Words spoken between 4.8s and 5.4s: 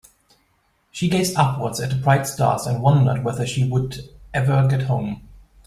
home.